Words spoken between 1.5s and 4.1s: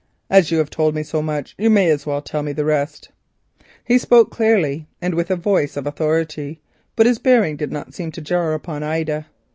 you may as well tell me the rest." He